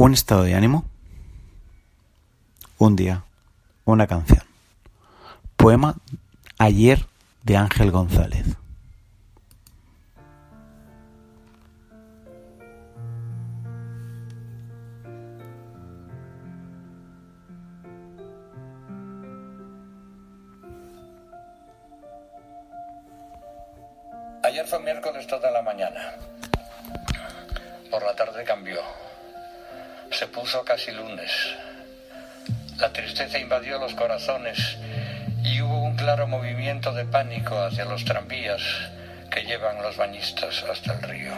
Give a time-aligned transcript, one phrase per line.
[0.00, 0.86] Un estado de ánimo.
[2.78, 3.22] Un día.
[3.84, 4.42] Una canción.
[5.58, 5.94] Poema
[6.56, 7.04] Ayer
[7.42, 8.46] de Ángel González.
[24.42, 26.14] Ayer fue miércoles toda la mañana.
[27.90, 28.80] Por la tarde cambió.
[30.10, 31.30] Se puso casi lunes.
[32.78, 34.76] La tristeza invadió los corazones
[35.44, 38.60] y hubo un claro movimiento de pánico hacia los tranvías
[39.30, 41.32] que llevan los bañistas hasta el río.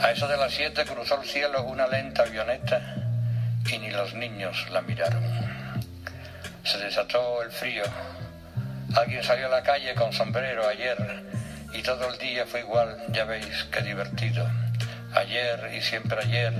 [0.00, 2.80] A eso de las siete cruzó el cielo una lenta avioneta
[3.70, 5.22] y ni los niños la miraron.
[6.64, 7.84] Se desató el frío.
[8.94, 10.96] Alguien salió a la calle con sombrero ayer
[11.74, 14.46] y todo el día fue igual, ya veis, qué divertido.
[15.14, 16.52] Ayer y siempre ayer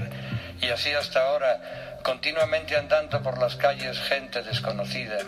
[0.62, 5.19] y así hasta ahora, continuamente andando por las calles gente desconocida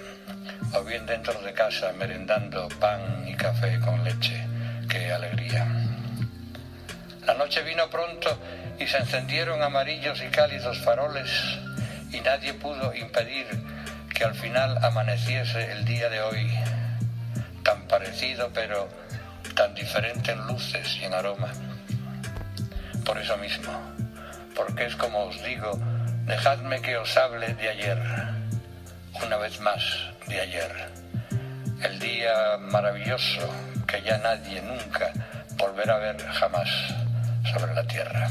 [0.74, 4.46] o bien dentro de casa merendando pan y café con leche.
[4.88, 5.66] Qué alegría.
[7.26, 8.38] La noche vino pronto
[8.78, 11.30] y se encendieron amarillos y cálidos faroles
[12.12, 13.46] y nadie pudo impedir
[14.14, 16.54] que al final amaneciese el día de hoy,
[17.64, 18.88] tan parecido pero
[19.56, 21.52] tan diferente en luces y en aroma.
[23.04, 23.72] Por eso mismo,
[24.54, 25.78] porque es como os digo,
[26.24, 27.98] dejadme que os hable de ayer,
[29.24, 29.82] una vez más
[30.26, 30.72] de ayer,
[31.82, 33.42] el día maravilloso
[33.86, 35.12] que ya nadie nunca
[35.56, 36.68] volverá a ver jamás
[37.52, 38.30] sobre la tierra.